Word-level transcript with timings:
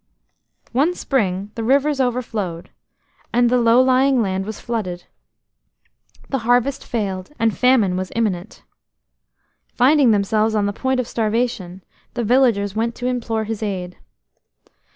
One 0.71 0.95
spring 0.95 1.51
the 1.53 1.63
rivers 1.63 2.01
overflowed, 2.01 2.71
and 3.31 3.51
the 3.51 3.59
low 3.61 3.79
lying 3.83 4.19
land 4.19 4.47
was 4.47 4.59
flooded. 4.59 5.03
The 6.27 6.39
harvest 6.39 6.83
failed, 6.83 7.29
and 7.37 7.55
famine 7.55 7.95
was 7.97 8.11
imminent. 8.15 8.63
Finding 9.75 10.09
themselves 10.09 10.55
on 10.55 10.65
the 10.65 10.73
point 10.73 10.99
of 10.99 11.07
starvation, 11.07 11.83
the 12.15 12.23
villagers 12.23 12.75
went 12.75 12.95
to 12.95 13.05
implore 13.05 13.43
his 13.43 13.61
aid. 13.61 13.97